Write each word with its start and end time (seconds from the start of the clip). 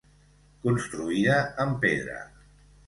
Construïda 0.63 1.37
en 1.67 1.79
pedra. 1.87 2.21